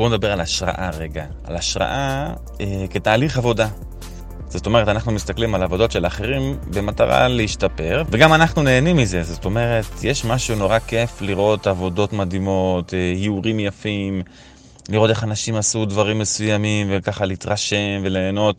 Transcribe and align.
בואו 0.00 0.10
נדבר 0.10 0.32
על 0.32 0.40
השראה 0.40 0.90
רגע. 0.98 1.24
על 1.44 1.56
השראה 1.56 2.32
אה, 2.60 2.84
כתהליך 2.90 3.38
עבודה. 3.38 3.68
זאת 4.48 4.66
אומרת, 4.66 4.88
אנחנו 4.88 5.12
מסתכלים 5.12 5.54
על 5.54 5.62
עבודות 5.62 5.92
של 5.92 6.06
אחרים 6.06 6.56
במטרה 6.74 7.28
להשתפר, 7.28 8.02
וגם 8.10 8.32
אנחנו 8.32 8.62
נהנים 8.62 8.96
מזה. 8.96 9.22
זאת 9.22 9.44
אומרת, 9.44 9.84
יש 10.02 10.24
משהו 10.24 10.56
נורא 10.56 10.78
כיף 10.78 11.22
לראות 11.22 11.66
עבודות 11.66 12.12
מדהימות, 12.12 12.94
אה, 12.94 13.12
איורים 13.16 13.60
יפים, 13.60 14.22
לראות 14.88 15.10
איך 15.10 15.24
אנשים 15.24 15.56
עשו 15.56 15.84
דברים 15.84 16.18
מסוימים, 16.18 16.86
וככה 16.90 17.24
להתרשם 17.24 18.00
וליהנות. 18.02 18.56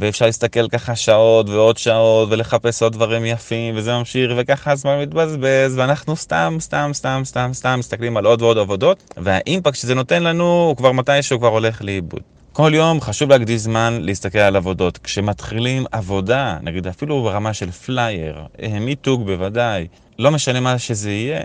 ואפשר 0.00 0.26
להסתכל 0.26 0.68
ככה 0.68 0.96
שעות 0.96 1.48
ועוד 1.48 1.78
שעות 1.78 2.28
ולחפש 2.30 2.82
עוד 2.82 2.92
דברים 2.92 3.24
יפים 3.24 3.74
וזה 3.76 3.98
ממשיך 3.98 4.30
וככה 4.36 4.72
הזמן 4.72 5.00
מתבזבז 5.02 5.76
ואנחנו 5.76 6.16
סתם 6.16 6.56
סתם 6.60 6.90
סתם 6.94 7.20
סתם 7.24 7.50
סתם 7.52 7.78
מסתכלים 7.78 8.16
על 8.16 8.26
עוד 8.26 8.42
ועוד 8.42 8.58
עבודות 8.58 9.14
והאימפקט 9.16 9.76
שזה 9.76 9.94
נותן 9.94 10.22
לנו 10.22 10.44
הוא 10.44 10.76
כבר 10.76 10.92
מתישהו 10.92 11.38
כבר 11.38 11.48
הולך 11.48 11.82
לאיבוד. 11.82 12.20
כל 12.52 12.72
יום 12.74 13.00
חשוב 13.00 13.30
להקדיש 13.30 13.60
זמן 13.60 13.98
להסתכל 14.00 14.38
על 14.38 14.56
עבודות. 14.56 14.98
כשמתחילים 14.98 15.84
עבודה, 15.92 16.56
נגיד 16.62 16.86
אפילו 16.86 17.22
ברמה 17.22 17.54
של 17.54 17.70
פלייר, 17.70 18.42
אה, 18.62 18.78
מיתוג 18.80 19.26
בוודאי, 19.26 19.86
לא 20.18 20.30
משנה 20.30 20.60
מה 20.60 20.78
שזה 20.78 21.10
יהיה, 21.10 21.40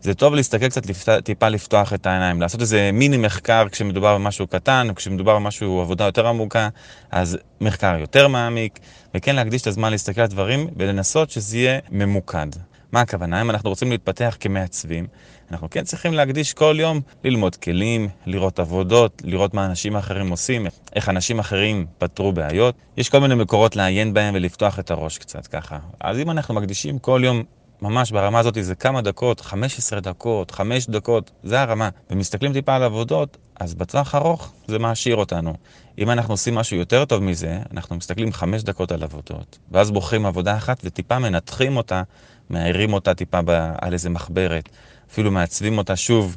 זה 0.00 0.14
טוב 0.14 0.34
להסתכל 0.34 0.68
קצת, 0.68 0.86
לפת... 0.86 1.24
טיפה 1.24 1.48
לפתוח 1.48 1.92
את 1.92 2.06
העיניים, 2.06 2.40
לעשות 2.40 2.60
איזה 2.60 2.90
מיני 2.92 3.16
מחקר 3.16 3.66
כשמדובר 3.72 4.14
במשהו 4.14 4.46
קטן, 4.46 4.88
כשמדובר 4.96 5.34
במשהו, 5.34 5.80
עבודה 5.80 6.04
יותר 6.04 6.26
עמוקה, 6.26 6.68
אז 7.10 7.38
מחקר 7.60 7.96
יותר 8.00 8.28
מעמיק, 8.28 8.78
וכן 9.14 9.36
להקדיש 9.36 9.62
את 9.62 9.66
הזמן 9.66 9.90
להסתכל 9.90 10.20
על 10.20 10.26
דברים 10.26 10.68
ולנסות 10.76 11.30
שזה 11.30 11.56
יהיה 11.56 11.78
ממוקד. 11.90 12.48
מה 12.92 13.00
הכוונה? 13.00 13.40
אם 13.40 13.50
אנחנו 13.50 13.70
רוצים 13.70 13.90
להתפתח 13.90 14.36
כמעצבים, 14.40 15.06
אנחנו 15.50 15.70
כן 15.70 15.84
צריכים 15.84 16.12
להקדיש 16.14 16.54
כל 16.54 16.76
יום 16.78 17.00
ללמוד 17.24 17.56
כלים, 17.56 18.08
לראות 18.26 18.58
עבודות, 18.58 19.22
לראות 19.24 19.54
מה 19.54 19.66
אנשים 19.66 19.96
אחרים 19.96 20.28
עושים, 20.30 20.66
איך 20.94 21.08
אנשים 21.08 21.38
אחרים 21.38 21.86
פתרו 21.98 22.32
בעיות. 22.32 22.74
יש 22.96 23.08
כל 23.08 23.18
מיני 23.18 23.34
מקורות 23.34 23.76
לעיין 23.76 24.14
בהם 24.14 24.34
ולפתוח 24.34 24.78
את 24.78 24.90
הראש 24.90 25.18
קצת 25.18 25.46
ככה. 25.46 25.78
אז 26.00 26.18
אם 26.18 26.30
אנחנו 26.30 26.54
מקדישים 26.54 26.98
כל 26.98 27.20
יום 27.24 27.42
ממש 27.82 28.10
ברמה 28.10 28.38
הזאת 28.38 28.56
זה 28.60 28.74
כמה 28.74 29.00
דקות, 29.00 29.40
15 29.40 30.00
דקות, 30.00 30.50
5 30.50 30.86
דקות, 30.86 31.30
זה 31.42 31.60
הרמה. 31.60 31.88
ומסתכלים 32.10 32.52
טיפה 32.52 32.76
על 32.76 32.82
עבודות, 32.82 33.36
אז 33.60 33.74
בטווח 33.74 34.14
ארוך 34.14 34.52
זה 34.68 34.78
מעשיר 34.78 35.16
אותנו. 35.16 35.54
אם 35.98 36.10
אנחנו 36.10 36.34
עושים 36.34 36.54
משהו 36.54 36.76
יותר 36.76 37.04
טוב 37.04 37.22
מזה, 37.22 37.58
אנחנו 37.72 37.96
מסתכלים 37.96 38.32
5 38.32 38.62
דקות 38.62 38.92
על 38.92 39.02
עבודות, 39.02 39.58
ואז 39.70 39.90
בוחרים 39.90 40.26
עבודה 40.26 40.56
אחת 40.56 40.80
וטיפה 40.84 41.18
מנתחים 41.18 41.76
אותה, 41.76 42.02
מאיירים 42.50 42.92
אותה 42.92 43.14
טיפה 43.14 43.38
על 43.80 43.92
איזה 43.92 44.10
מחברת, 44.10 44.68
אפילו 45.10 45.30
מעצבים 45.30 45.78
אותה 45.78 45.96
שוב 45.96 46.36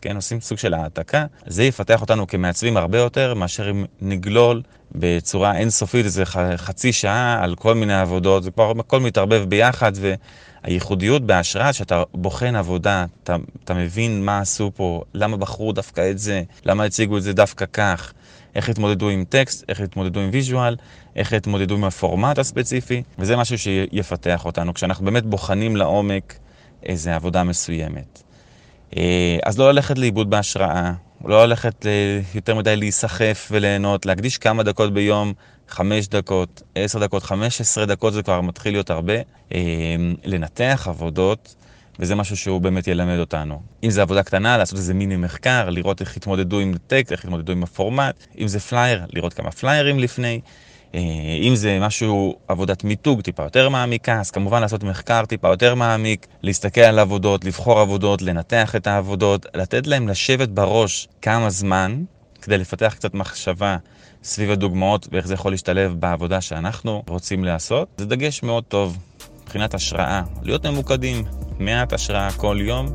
כן, 0.00 0.16
עושים 0.16 0.40
סוג 0.40 0.58
של 0.58 0.74
העתקה, 0.74 1.26
זה 1.46 1.64
יפתח 1.64 2.00
אותנו 2.00 2.26
כמעצבים 2.26 2.76
הרבה 2.76 2.98
יותר 2.98 3.34
מאשר 3.34 3.70
אם 3.70 3.84
נגלול 4.00 4.62
בצורה 4.92 5.56
אינסופית 5.56 6.04
איזה 6.04 6.24
חצי 6.56 6.92
שעה 6.92 7.44
על 7.44 7.54
כל 7.54 7.74
מיני 7.74 7.94
עבודות, 7.94 8.42
זה 8.42 8.50
כבר 8.50 8.72
הכל 8.80 9.00
מתערבב 9.00 9.44
ביחד 9.48 9.92
והייחודיות 10.64 11.22
בהשראה 11.22 11.72
שאתה 11.72 12.02
בוחן 12.14 12.56
עבודה, 12.56 13.04
אתה, 13.22 13.36
אתה 13.64 13.74
מבין 13.74 14.24
מה 14.24 14.40
עשו 14.40 14.70
פה, 14.76 15.02
למה 15.14 15.36
בחרו 15.36 15.72
דווקא 15.72 16.10
את 16.10 16.18
זה, 16.18 16.42
למה 16.64 16.84
הציגו 16.84 17.16
את 17.16 17.22
זה 17.22 17.32
דווקא 17.32 17.64
כך. 17.72 18.12
איך 18.54 18.68
התמודדו 18.68 19.08
עם 19.08 19.24
טקסט, 19.28 19.64
איך 19.68 19.80
התמודדו 19.80 20.20
עם 20.20 20.30
visual, 20.32 20.76
איך 21.16 21.32
התמודדו 21.32 21.74
עם 21.74 21.84
הפורמט 21.84 22.38
הספציפי, 22.38 23.02
וזה 23.18 23.36
משהו 23.36 23.58
שיפתח 23.58 24.44
אותנו, 24.44 24.74
כשאנחנו 24.74 25.04
באמת 25.04 25.26
בוחנים 25.26 25.76
לעומק 25.76 26.34
איזה 26.82 27.14
עבודה 27.14 27.44
מסוימת. 27.44 28.22
אה, 28.96 29.38
אז 29.44 29.58
לא 29.58 29.72
ללכת 29.72 29.98
לאיבוד 29.98 30.30
בהשראה, 30.30 30.92
לא 31.24 31.46
ללכת 31.46 31.86
יותר 32.34 32.54
מדי 32.54 32.76
להיסחף 32.76 33.48
וליהנות, 33.50 34.06
להקדיש 34.06 34.38
כמה 34.38 34.62
דקות 34.62 34.92
ביום, 34.92 35.32
חמש 35.68 36.08
דקות, 36.08 36.62
עשר 36.74 36.98
דקות, 36.98 37.22
חמש 37.22 37.60
עשרה 37.60 37.86
דקות 37.86 38.12
זה 38.12 38.22
כבר 38.22 38.40
מתחיל 38.40 38.72
להיות 38.72 38.90
הרבה. 38.90 39.14
אה, 39.54 39.60
לנתח 40.24 40.86
עבודות, 40.90 41.54
וזה 41.98 42.14
משהו 42.14 42.36
שהוא 42.36 42.60
באמת 42.60 42.88
ילמד 42.88 43.18
אותנו. 43.18 43.62
אם 43.84 43.90
זה 43.90 44.02
עבודה 44.02 44.22
קטנה, 44.22 44.58
לעשות 44.58 44.78
איזה 44.78 44.94
מיני 44.94 45.16
מחקר, 45.16 45.70
לראות 45.70 46.00
איך 46.00 46.16
התמודדו 46.16 46.60
עם 46.60 46.74
טקסט, 46.86 47.12
איך 47.12 47.24
התמודדו 47.24 47.52
עם 47.52 47.62
הפורמט, 47.62 48.26
אם 48.38 48.48
זה 48.48 48.60
פלייר, 48.60 49.06
לראות 49.12 49.34
כמה 49.34 49.50
פליירים 49.50 49.98
לפני. 49.98 50.40
אה, 50.94 51.00
אם 51.42 51.56
זה 51.56 51.78
משהו, 51.80 52.36
עבודת 52.48 52.84
מיתוג 52.84 53.20
טיפה 53.20 53.42
יותר 53.42 53.68
מעמיקה, 53.68 54.20
אז 54.20 54.30
כמובן 54.30 54.60
לעשות 54.60 54.84
מחקר 54.84 55.24
טיפה 55.24 55.48
יותר 55.48 55.74
מעמיק, 55.74 56.26
להסתכל 56.42 56.80
על 56.80 56.98
עבודות, 56.98 57.44
לבחור 57.44 57.80
עבודות, 57.80 58.22
לנתח 58.22 58.76
את 58.76 58.86
העבודות, 58.86 59.46
לתת 59.54 59.86
להם 59.86 60.08
לשבת 60.08 60.48
בראש 60.48 61.08
כמה 61.22 61.50
זמן, 61.50 62.02
כדי 62.42 62.58
לפתח 62.58 62.94
קצת 62.94 63.14
מחשבה 63.14 63.76
סביב 64.22 64.50
הדוגמאות 64.50 65.08
ואיך 65.12 65.26
זה 65.26 65.34
יכול 65.34 65.52
להשתלב 65.52 65.94
בעבודה 66.00 66.40
שאנחנו 66.40 67.02
רוצים 67.08 67.44
לעשות. 67.44 67.88
זה 67.96 68.06
דגש 68.06 68.42
מאוד 68.42 68.64
טוב 68.64 68.98
מבחינת 69.42 69.74
השראה, 69.74 70.22
להיות 70.42 70.66
ממוקדים, 70.66 71.24
מעט 71.58 71.92
השראה 71.92 72.32
כל 72.32 72.58
יום 72.60 72.86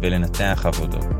ולנתח 0.00 0.62
עבודות. 0.66 1.17